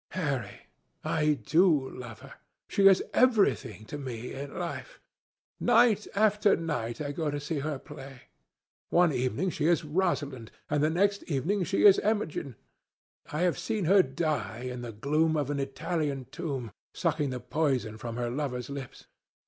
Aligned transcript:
Harry, 0.13 0.61
I 1.03 1.33
do 1.45 1.87
love 1.91 2.21
her. 2.21 2.33
She 2.67 2.87
is 2.87 3.03
everything 3.13 3.85
to 3.85 3.99
me 3.99 4.33
in 4.33 4.57
life. 4.57 4.99
Night 5.59 6.07
after 6.15 6.55
night 6.55 6.99
I 6.99 7.11
go 7.11 7.29
to 7.29 7.39
see 7.39 7.59
her 7.59 7.77
play. 7.77 8.21
One 8.89 9.13
evening 9.13 9.51
she 9.51 9.67
is 9.67 9.85
Rosalind, 9.85 10.49
and 10.71 10.81
the 10.81 10.89
next 10.89 11.21
evening 11.29 11.63
she 11.65 11.85
is 11.85 11.99
Imogen. 11.99 12.55
I 13.31 13.41
have 13.41 13.59
seen 13.59 13.85
her 13.85 14.01
die 14.01 14.61
in 14.61 14.81
the 14.81 14.91
gloom 14.91 15.37
of 15.37 15.51
an 15.51 15.59
Italian 15.59 16.25
tomb, 16.31 16.71
sucking 16.95 17.29
the 17.29 17.39
poison 17.39 17.99
from 17.99 18.15
her 18.17 18.31
lover's 18.31 18.71
lips. 18.71 19.05